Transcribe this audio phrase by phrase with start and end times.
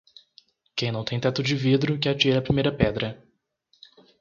[0.75, 3.23] Quem não tem teto de vidro que atire a primeira pedra